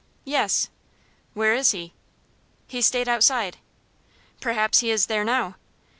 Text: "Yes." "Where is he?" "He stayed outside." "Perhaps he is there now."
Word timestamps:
"Yes." 0.25 0.71
"Where 1.35 1.53
is 1.53 1.73
he?" 1.73 1.93
"He 2.65 2.81
stayed 2.81 3.07
outside." 3.07 3.57
"Perhaps 4.39 4.79
he 4.79 4.89
is 4.89 5.05
there 5.05 5.23
now." 5.23 5.57